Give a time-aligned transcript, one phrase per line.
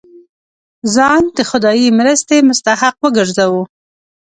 [0.95, 3.63] ځان د خدايي مرستې مستحق وګرځوو.